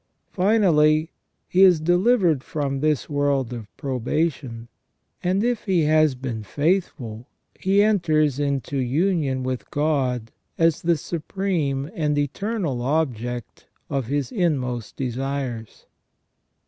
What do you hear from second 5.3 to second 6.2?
if he has